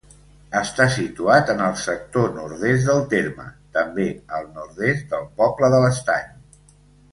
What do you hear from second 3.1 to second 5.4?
terme, també al nord-est del